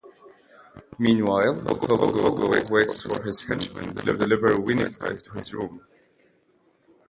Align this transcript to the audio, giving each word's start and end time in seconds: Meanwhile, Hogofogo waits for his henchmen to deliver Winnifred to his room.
Meanwhile, 0.97 1.57
Hogofogo 1.57 2.67
waits 2.71 3.03
for 3.03 3.21
his 3.23 3.43
henchmen 3.43 3.93
to 3.95 4.15
deliver 4.17 4.59
Winnifred 4.59 5.23
to 5.25 5.33
his 5.33 5.53
room. 5.53 5.85